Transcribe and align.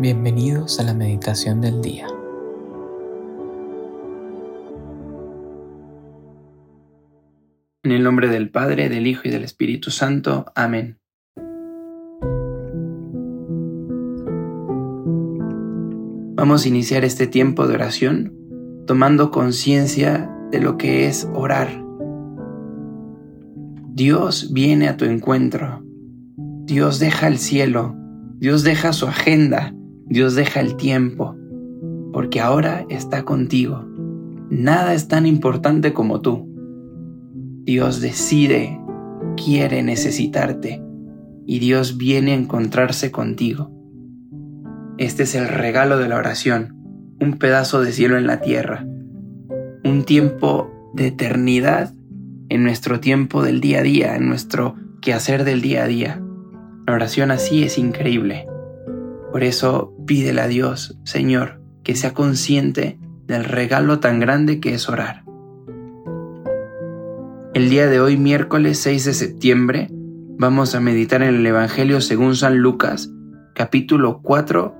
Bienvenidos 0.00 0.80
a 0.80 0.82
la 0.82 0.94
meditación 0.94 1.60
del 1.60 1.82
día. 1.82 2.06
En 7.82 7.92
el 7.92 8.02
nombre 8.02 8.28
del 8.28 8.48
Padre, 8.48 8.88
del 8.88 9.06
Hijo 9.06 9.28
y 9.28 9.30
del 9.30 9.44
Espíritu 9.44 9.90
Santo. 9.90 10.46
Amén. 10.54 10.98
Vamos 16.34 16.64
a 16.64 16.68
iniciar 16.68 17.04
este 17.04 17.26
tiempo 17.26 17.66
de 17.66 17.74
oración 17.74 18.34
tomando 18.86 19.30
conciencia 19.30 20.34
de 20.50 20.60
lo 20.60 20.78
que 20.78 21.08
es 21.08 21.28
orar. 21.34 21.68
Dios 23.92 24.50
viene 24.54 24.88
a 24.88 24.96
tu 24.96 25.04
encuentro. 25.04 25.84
Dios 26.64 27.00
deja 27.00 27.26
el 27.26 27.36
cielo. 27.36 27.94
Dios 28.38 28.62
deja 28.62 28.94
su 28.94 29.06
agenda 29.06 29.74
Dios 30.10 30.34
deja 30.34 30.58
el 30.58 30.74
tiempo, 30.74 31.36
porque 32.12 32.40
ahora 32.40 32.84
está 32.88 33.22
contigo. 33.22 33.86
Nada 34.50 34.92
es 34.92 35.06
tan 35.06 35.24
importante 35.24 35.92
como 35.92 36.20
tú. 36.20 36.48
Dios 37.62 38.00
decide, 38.00 38.80
quiere 39.36 39.84
necesitarte 39.84 40.82
y 41.46 41.60
Dios 41.60 41.96
viene 41.96 42.32
a 42.32 42.34
encontrarse 42.34 43.12
contigo. 43.12 43.70
Este 44.98 45.22
es 45.22 45.36
el 45.36 45.46
regalo 45.46 45.96
de 45.96 46.08
la 46.08 46.16
oración, 46.16 46.74
un 47.20 47.38
pedazo 47.38 47.80
de 47.80 47.92
cielo 47.92 48.18
en 48.18 48.26
la 48.26 48.40
tierra, 48.40 48.84
un 49.84 50.02
tiempo 50.04 50.72
de 50.92 51.06
eternidad 51.06 51.94
en 52.48 52.64
nuestro 52.64 52.98
tiempo 52.98 53.44
del 53.44 53.60
día 53.60 53.78
a 53.78 53.82
día, 53.82 54.16
en 54.16 54.28
nuestro 54.28 54.74
quehacer 55.00 55.44
del 55.44 55.62
día 55.62 55.84
a 55.84 55.86
día. 55.86 56.20
La 56.88 56.94
oración 56.94 57.30
así 57.30 57.62
es 57.62 57.78
increíble. 57.78 58.49
Por 59.32 59.44
eso 59.44 59.94
pídele 60.06 60.40
a 60.40 60.48
Dios, 60.48 60.98
Señor, 61.04 61.60
que 61.82 61.94
sea 61.94 62.14
consciente 62.14 62.98
del 63.26 63.44
regalo 63.44 64.00
tan 64.00 64.18
grande 64.18 64.60
que 64.60 64.74
es 64.74 64.88
orar. 64.88 65.24
El 67.54 67.70
día 67.70 67.86
de 67.86 68.00
hoy, 68.00 68.16
miércoles 68.16 68.78
6 68.78 69.04
de 69.04 69.14
septiembre, 69.14 69.88
vamos 70.38 70.74
a 70.74 70.80
meditar 70.80 71.22
en 71.22 71.34
el 71.34 71.46
Evangelio 71.46 72.00
según 72.00 72.34
San 72.34 72.58
Lucas, 72.58 73.12
capítulo 73.54 74.20
4, 74.22 74.74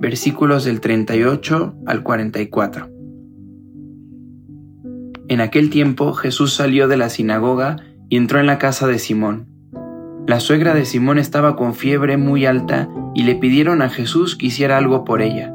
versículos 0.00 0.64
del 0.64 0.80
38 0.80 1.74
al 1.86 2.02
44. 2.02 2.90
En 5.28 5.40
aquel 5.40 5.70
tiempo 5.70 6.12
Jesús 6.12 6.54
salió 6.54 6.86
de 6.86 6.96
la 6.96 7.08
sinagoga 7.08 7.76
y 8.08 8.16
entró 8.16 8.38
en 8.38 8.46
la 8.46 8.58
casa 8.58 8.86
de 8.86 9.00
Simón. 9.00 9.48
La 10.28 10.38
suegra 10.38 10.74
de 10.74 10.84
Simón 10.84 11.18
estaba 11.18 11.56
con 11.56 11.74
fiebre 11.74 12.16
muy 12.16 12.46
alta 12.46 12.88
y 13.16 13.22
le 13.22 13.34
pidieron 13.34 13.80
a 13.80 13.88
Jesús 13.88 14.36
que 14.36 14.48
hiciera 14.48 14.76
algo 14.76 15.02
por 15.02 15.22
ella. 15.22 15.50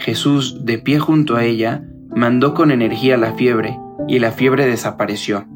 Jesús, 0.00 0.64
de 0.64 0.78
pie 0.78 0.98
junto 0.98 1.36
a 1.36 1.44
ella, 1.44 1.84
mandó 2.10 2.54
con 2.54 2.72
energía 2.72 3.16
la 3.16 3.34
fiebre, 3.34 3.78
y 4.08 4.18
la 4.18 4.32
fiebre 4.32 4.66
desapareció. 4.66 5.46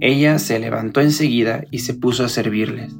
Ella 0.00 0.40
se 0.40 0.58
levantó 0.58 1.00
enseguida 1.00 1.62
y 1.70 1.78
se 1.78 1.94
puso 1.94 2.24
a 2.24 2.28
servirles. 2.28 2.98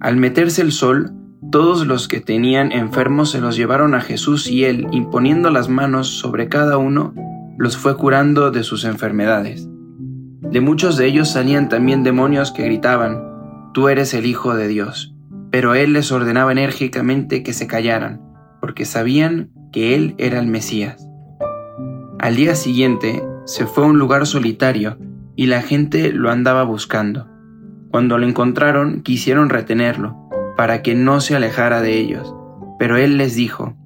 Al 0.00 0.18
meterse 0.18 0.60
el 0.60 0.70
sol, 0.70 1.12
todos 1.50 1.86
los 1.86 2.08
que 2.08 2.20
tenían 2.20 2.72
enfermos 2.72 3.30
se 3.30 3.40
los 3.40 3.56
llevaron 3.56 3.94
a 3.94 4.02
Jesús 4.02 4.46
y 4.46 4.64
él, 4.64 4.86
imponiendo 4.92 5.48
las 5.48 5.70
manos 5.70 6.08
sobre 6.08 6.50
cada 6.50 6.76
uno, 6.76 7.14
los 7.56 7.78
fue 7.78 7.96
curando 7.96 8.50
de 8.50 8.64
sus 8.64 8.84
enfermedades. 8.84 9.66
De 10.42 10.60
muchos 10.60 10.98
de 10.98 11.06
ellos 11.06 11.30
salían 11.30 11.70
también 11.70 12.02
demonios 12.02 12.52
que 12.52 12.64
gritaban, 12.64 13.18
tú 13.72 13.88
eres 13.88 14.12
el 14.12 14.26
Hijo 14.26 14.54
de 14.54 14.68
Dios. 14.68 15.11
Pero 15.52 15.76
él 15.76 15.92
les 15.92 16.10
ordenaba 16.10 16.50
enérgicamente 16.50 17.44
que 17.44 17.52
se 17.52 17.68
callaran, 17.68 18.20
porque 18.60 18.84
sabían 18.84 19.50
que 19.70 19.94
él 19.94 20.16
era 20.18 20.40
el 20.40 20.48
Mesías. 20.48 21.06
Al 22.18 22.34
día 22.34 22.56
siguiente 22.56 23.22
se 23.44 23.66
fue 23.66 23.84
a 23.84 23.86
un 23.88 23.98
lugar 23.98 24.26
solitario 24.26 24.98
y 25.36 25.46
la 25.46 25.62
gente 25.62 26.12
lo 26.12 26.30
andaba 26.30 26.64
buscando. 26.64 27.28
Cuando 27.90 28.18
lo 28.18 28.26
encontraron 28.26 29.02
quisieron 29.02 29.50
retenerlo, 29.50 30.16
para 30.56 30.82
que 30.82 30.94
no 30.94 31.20
se 31.20 31.36
alejara 31.36 31.82
de 31.82 31.98
ellos. 31.98 32.34
Pero 32.78 32.96
él 32.96 33.16
les 33.16 33.34
dijo, 33.34 33.76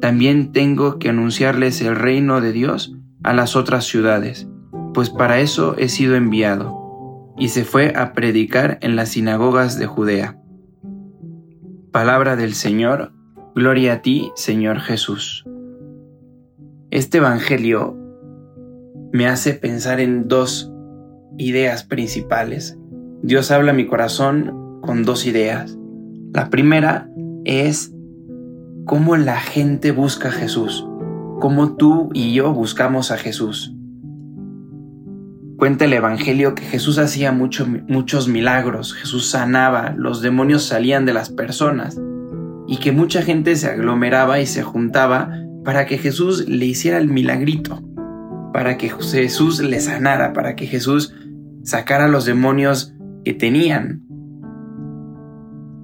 también 0.00 0.52
tengo 0.52 0.98
que 0.98 1.08
anunciarles 1.08 1.80
el 1.80 1.96
reino 1.96 2.40
de 2.40 2.52
Dios 2.52 2.96
a 3.22 3.32
las 3.32 3.54
otras 3.56 3.84
ciudades, 3.84 4.48
pues 4.94 5.10
para 5.10 5.40
eso 5.40 5.76
he 5.78 5.88
sido 5.88 6.16
enviado 6.16 6.82
y 7.38 7.48
se 7.48 7.64
fue 7.64 7.92
a 7.96 8.12
predicar 8.12 8.78
en 8.82 8.96
las 8.96 9.10
sinagogas 9.10 9.78
de 9.78 9.86
Judea. 9.86 10.38
Palabra 11.92 12.36
del 12.36 12.54
Señor, 12.54 13.12
gloria 13.54 13.92
a 13.92 14.00
ti, 14.00 14.32
Señor 14.34 14.80
Jesús. 14.80 15.44
Este 16.90 17.18
Evangelio 17.18 17.94
me 19.12 19.26
hace 19.26 19.52
pensar 19.52 20.00
en 20.00 20.26
dos 20.26 20.72
ideas 21.36 21.84
principales. 21.84 22.78
Dios 23.20 23.50
habla 23.50 23.72
a 23.72 23.74
mi 23.74 23.86
corazón 23.86 24.80
con 24.80 25.02
dos 25.02 25.26
ideas. 25.26 25.76
La 26.32 26.48
primera 26.48 27.10
es 27.44 27.92
cómo 28.86 29.18
la 29.18 29.38
gente 29.38 29.92
busca 29.92 30.28
a 30.28 30.32
Jesús, 30.32 30.88
cómo 31.40 31.76
tú 31.76 32.08
y 32.14 32.32
yo 32.32 32.54
buscamos 32.54 33.10
a 33.10 33.18
Jesús. 33.18 33.76
Cuenta 35.62 35.84
el 35.84 35.92
Evangelio 35.92 36.56
que 36.56 36.64
Jesús 36.64 36.98
hacía 36.98 37.30
muchos 37.30 38.26
milagros, 38.26 38.94
Jesús 38.94 39.30
sanaba, 39.30 39.94
los 39.96 40.20
demonios 40.20 40.64
salían 40.64 41.06
de 41.06 41.12
las 41.12 41.30
personas 41.30 42.00
y 42.66 42.78
que 42.78 42.90
mucha 42.90 43.22
gente 43.22 43.54
se 43.54 43.68
aglomeraba 43.68 44.40
y 44.40 44.46
se 44.46 44.64
juntaba 44.64 45.30
para 45.64 45.86
que 45.86 45.98
Jesús 45.98 46.48
le 46.48 46.66
hiciera 46.66 46.98
el 46.98 47.06
milagrito, 47.06 47.80
para 48.52 48.76
que 48.76 48.88
Jesús 48.90 49.60
le 49.60 49.78
sanara, 49.78 50.32
para 50.32 50.56
que 50.56 50.66
Jesús 50.66 51.14
sacara 51.62 52.08
los 52.08 52.24
demonios 52.24 52.92
que 53.24 53.32
tenían. 53.32 54.02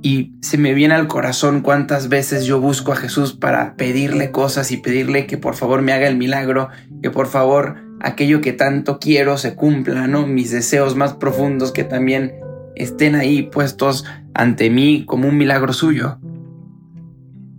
Y 0.02 0.34
se 0.40 0.58
me 0.58 0.74
viene 0.74 0.94
al 0.94 1.06
corazón 1.06 1.60
cuántas 1.60 2.08
veces 2.08 2.46
yo 2.46 2.60
busco 2.60 2.90
a 2.90 2.96
Jesús 2.96 3.32
para 3.32 3.76
pedirle 3.76 4.32
cosas 4.32 4.72
y 4.72 4.78
pedirle 4.78 5.28
que 5.28 5.38
por 5.38 5.54
favor 5.54 5.82
me 5.82 5.92
haga 5.92 6.08
el 6.08 6.16
milagro, 6.16 6.68
que 7.00 7.12
por 7.12 7.28
favor 7.28 7.87
aquello 8.00 8.40
que 8.40 8.52
tanto 8.52 8.98
quiero 8.98 9.38
se 9.38 9.54
cumpla, 9.54 10.06
¿no? 10.06 10.26
Mis 10.26 10.50
deseos 10.50 10.96
más 10.96 11.14
profundos 11.14 11.72
que 11.72 11.84
también 11.84 12.34
estén 12.74 13.14
ahí 13.14 13.42
puestos 13.42 14.04
ante 14.34 14.70
mí 14.70 15.04
como 15.06 15.28
un 15.28 15.36
milagro 15.36 15.72
suyo. 15.72 16.18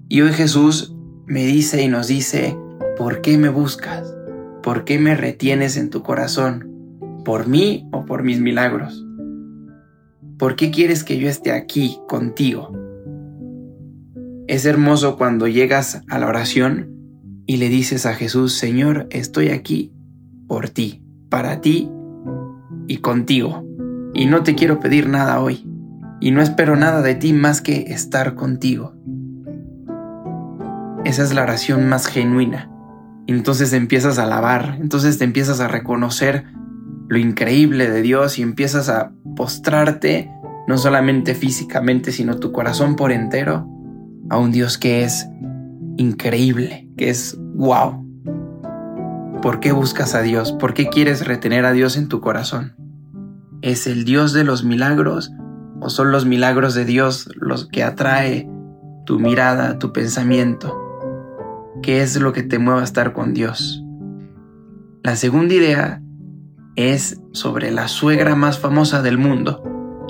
Y 0.08 0.22
hoy 0.22 0.32
Jesús 0.32 0.96
me 1.26 1.46
dice 1.46 1.84
y 1.84 1.88
nos 1.88 2.08
dice, 2.08 2.58
¿por 2.98 3.22
qué 3.22 3.38
me 3.38 3.50
buscas? 3.50 4.16
¿Por 4.64 4.86
qué 4.86 4.98
me 4.98 5.16
retienes 5.16 5.78
en 5.78 5.90
tu 5.90 6.04
corazón? 6.04 7.22
¿Por 7.24 7.48
mí 7.48 7.88
o 7.92 8.06
por 8.06 8.24
mis 8.24 8.40
milagros? 8.40 9.06
¿Por 10.38 10.56
qué 10.56 10.72
quieres 10.72 11.04
que 11.04 11.18
yo 11.18 11.30
esté 11.30 11.52
aquí 11.52 11.98
contigo? 12.08 12.72
Es 14.48 14.66
hermoso 14.66 15.18
cuando 15.18 15.48
llegas 15.48 16.02
a 16.10 16.18
la 16.18 16.28
oración 16.28 17.44
y 17.46 17.58
le 17.58 17.70
dices 17.70 18.06
a 18.06 18.16
Jesús, 18.16 18.54
Señor, 18.54 19.08
estoy 19.12 19.50
aquí 19.50 19.94
por 20.50 20.68
ti, 20.68 21.02
para 21.30 21.62
ti 21.62 21.90
y 22.88 22.98
contigo. 22.98 23.64
Y 24.14 24.26
no 24.26 24.44
te 24.44 24.56
quiero 24.56 24.82
pedir 24.82 25.08
nada 25.08 25.40
hoy. 25.40 25.66
Y 26.20 26.32
no 26.32 26.42
espero 26.42 26.76
nada 26.76 27.02
de 27.02 27.16
ti 27.16 27.32
más 27.32 27.62
que 27.62 27.94
estar 27.94 28.36
contigo. 28.36 28.94
Esa 31.06 31.24
es 31.24 31.34
la 31.34 31.44
oración 31.44 31.88
más 31.88 32.08
genuina. 32.08 32.70
Entonces 33.28 33.72
empiezas 33.72 34.18
a 34.18 34.24
alabar, 34.24 34.78
entonces 34.82 35.20
te 35.20 35.24
empiezas 35.24 35.62
a 35.62 35.68
reconocer 35.68 36.46
lo 37.08 37.20
increíble 37.20 37.90
de 37.90 38.02
Dios 38.02 38.40
y 38.40 38.42
empiezas 38.42 38.90
a 38.90 39.14
postrarte, 39.36 40.32
no 40.68 40.78
solamente 40.80 41.36
físicamente, 41.36 42.12
sino 42.12 42.38
tu 42.38 42.52
corazón 42.52 42.96
por 42.96 43.12
entero, 43.12 43.70
a 44.30 44.38
un 44.38 44.52
Dios 44.52 44.80
que 44.80 45.04
es 45.04 45.28
increíble, 45.98 46.90
que 46.98 47.10
es 47.10 47.38
wow. 47.56 48.09
¿Por 49.42 49.62
qué 49.62 49.72
buscas 49.72 50.16
a 50.16 50.22
Dios? 50.22 50.52
¿Por 50.52 50.74
qué 50.74 50.90
quieres 50.90 51.26
retener 51.26 51.64
a 51.64 51.72
Dios 51.72 51.96
en 51.96 52.10
tu 52.10 52.20
corazón? 52.20 52.76
¿Es 53.62 53.88
el 53.88 54.04
Dios 54.04 54.34
de 54.34 54.44
los 54.44 54.66
milagros 54.66 55.32
o 55.80 55.90
son 55.90 56.12
los 56.12 56.26
milagros 56.26 56.74
de 56.74 56.84
Dios 56.84 57.30
los 57.36 57.66
que 57.70 57.84
atrae 57.84 58.50
tu 59.06 59.18
mirada, 59.18 59.80
tu 59.80 59.94
pensamiento? 59.94 60.78
¿Qué 61.82 62.02
es 62.02 62.20
lo 62.20 62.34
que 62.34 62.44
te 62.44 62.60
mueve 62.60 62.82
a 62.82 62.84
estar 62.84 63.14
con 63.14 63.34
Dios? 63.34 63.82
La 65.04 65.16
segunda 65.16 65.54
idea 65.54 66.02
es 66.76 67.22
sobre 67.32 67.72
la 67.72 67.88
suegra 67.88 68.36
más 68.36 68.60
famosa 68.60 69.02
del 69.02 69.18
mundo, 69.18 69.64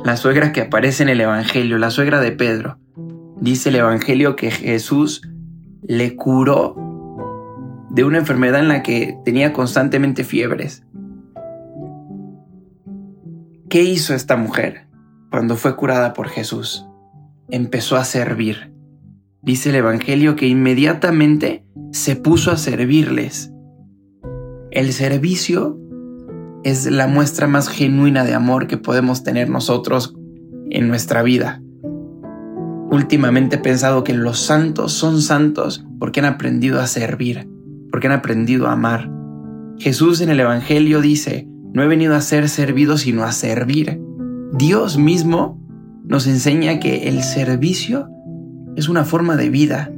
la 0.04 0.18
suegra 0.18 0.54
que 0.54 0.62
aparece 0.62 1.04
en 1.04 1.10
el 1.10 1.22
Evangelio, 1.22 1.78
la 1.78 1.92
suegra 1.92 2.20
de 2.20 2.32
Pedro. 2.32 2.80
Dice 3.40 3.70
el 3.70 3.76
Evangelio 3.76 4.36
que 4.36 4.50
Jesús 4.50 5.22
le 5.84 6.16
curó 6.16 6.89
de 7.90 8.04
una 8.04 8.20
enfermedad 8.20 8.62
en 8.62 8.68
la 8.68 8.84
que 8.84 9.18
tenía 9.26 9.54
constantemente 9.54 10.24
fiebres. 10.24 10.84
¿Qué 13.70 13.84
hizo 13.84 14.14
esta 14.16 14.36
mujer 14.36 14.88
cuando 15.30 15.56
fue 15.56 15.76
curada 15.76 16.14
por 16.14 16.28
Jesús? 16.28 16.86
Empezó 17.50 17.98
a 17.98 18.04
servir. 18.04 18.74
dice 19.42 19.70
el 19.70 19.76
Evangelio 19.76 20.36
que 20.36 20.48
inmediatamente 20.48 21.66
se 21.92 22.16
puso 22.16 22.52
a 22.52 22.58
servirles. 22.58 23.52
El 24.72 24.92
servicio 24.94 25.80
es 26.64 26.86
la 26.92 27.08
muestra 27.08 27.48
más 27.48 27.70
genuina 27.70 28.26
de 28.26 28.34
amor 28.34 28.68
que 28.68 28.78
podemos 28.78 29.24
tener 29.24 29.50
nosotros 29.50 30.16
en 30.70 30.88
nuestra 30.88 31.24
vida. 31.24 31.62
Últimamente 32.92 33.58
he 33.58 33.60
pensado 33.60 34.04
que 34.04 34.14
los 34.14 34.40
santos 34.40 34.94
son 34.94 35.22
santos 35.22 35.86
porque 36.00 36.20
han 36.20 36.26
aprendido 36.26 36.80
a 36.80 36.88
servir, 36.88 37.48
porque 37.92 38.08
han 38.08 38.14
aprendido 38.14 38.68
a 38.68 38.74
amar. 38.74 39.10
Jesús 39.78 40.22
en 40.22 40.30
el 40.30 40.40
Evangelio 40.40 41.02
dice, 41.02 41.48
no 41.74 41.84
he 41.84 41.88
venido 41.88 42.16
a 42.16 42.22
ser 42.22 42.50
servido 42.50 42.98
sino 42.98 43.24
a 43.24 43.32
servir. 43.32 44.02
Dios 44.54 44.98
mismo 44.98 45.60
nos 46.06 46.28
enseña 46.28 46.80
que 46.80 47.08
el 47.08 47.24
servicio 47.24 48.10
es 48.76 48.90
una 48.90 49.06
forma 49.06 49.36
de 49.36 49.50
vida. 49.50 49.92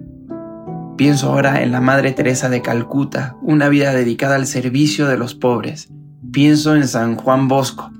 Pienso 0.97 1.31
ahora 1.31 1.63
en 1.63 1.71
la 1.71 1.81
Madre 1.81 2.11
Teresa 2.11 2.49
de 2.49 2.61
Calcuta, 2.61 3.35
una 3.41 3.69
vida 3.69 3.93
dedicada 3.93 4.35
al 4.35 4.45
servicio 4.45 5.07
de 5.07 5.17
los 5.17 5.35
pobres. 5.35 5.89
Pienso 6.31 6.75
en 6.75 6.87
San 6.87 7.15
Juan 7.15 7.47
Bosco, 7.47 7.91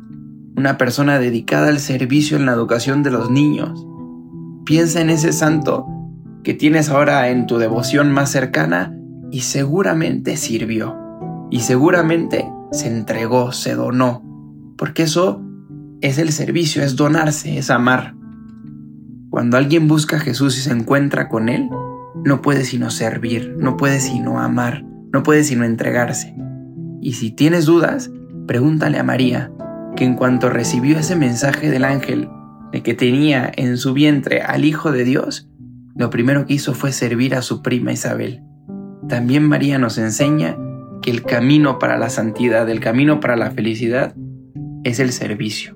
una 0.56 0.78
persona 0.78 1.18
dedicada 1.18 1.70
al 1.70 1.80
servicio 1.80 2.38
en 2.38 2.46
la 2.46 2.54
educación 2.54 3.02
de 3.02 3.12
los 3.12 3.32
niños. 3.32 3.86
Piensa 4.66 5.02
en 5.02 5.10
ese 5.10 5.34
santo 5.34 5.88
que 6.44 6.54
tienes 6.54 6.90
ahora 6.90 7.30
en 7.30 7.48
tu 7.48 7.58
devoción 7.58 8.12
más 8.12 8.30
cercana 8.30 8.96
y 9.32 9.42
seguramente 9.42 10.38
sirvió. 10.38 10.98
Y 11.50 11.62
seguramente 11.62 12.46
se 12.72 12.88
entregó, 12.88 13.52
se 13.52 13.76
donó. 13.76 14.24
Porque 14.78 15.04
eso 15.04 15.42
es 16.02 16.18
el 16.18 16.32
servicio, 16.32 16.84
es 16.84 16.96
donarse, 16.96 17.58
es 17.58 17.70
amar. 17.70 18.16
Cuando 19.30 19.58
alguien 19.58 19.88
busca 19.88 20.18
a 20.18 20.20
Jesús 20.20 20.58
y 20.58 20.62
se 20.62 20.72
encuentra 20.72 21.30
con 21.30 21.50
Él, 21.50 21.70
no 22.26 22.42
puede 22.42 22.66
sino 22.66 22.90
servir, 22.90 23.56
no 23.58 23.78
puede 23.78 24.00
sino 24.00 24.40
amar, 24.40 24.84
no 25.14 25.24
puede 25.24 25.44
sino 25.44 25.64
entregarse. 25.64 26.36
Y 27.00 27.14
si 27.14 27.32
tienes 27.32 27.66
dudas, 27.66 28.12
pregúntale 28.48 29.00
a 29.00 29.04
María, 29.04 29.52
que 29.96 30.04
en 30.04 30.16
cuanto 30.16 30.50
recibió 30.50 31.00
ese 31.00 31.16
mensaje 31.16 31.70
del 31.70 31.86
ángel 31.86 32.30
de 32.72 32.84
que 32.84 32.94
tenía 32.94 33.52
en 33.56 33.78
su 33.78 33.94
vientre 33.94 34.42
al 34.42 34.66
Hijo 34.66 34.92
de 34.92 35.04
Dios, 35.04 35.50
lo 35.96 36.10
primero 36.10 36.46
que 36.46 36.54
hizo 36.54 36.74
fue 36.74 36.92
servir 36.92 37.36
a 37.36 37.42
su 37.42 37.62
prima 37.62 37.92
Isabel. 37.92 38.44
También 39.12 39.44
María 39.44 39.78
nos 39.78 39.98
enseña 39.98 40.56
que 41.02 41.12
el 41.12 41.24
camino 41.24 41.80
para 41.80 41.98
la 41.98 42.10
santidad, 42.10 42.70
el 42.70 42.80
camino 42.80 43.20
para 43.20 43.36
la 43.36 43.52
felicidad, 43.52 44.16
es 44.86 45.02
el 45.02 45.12
servicio. 45.12 45.76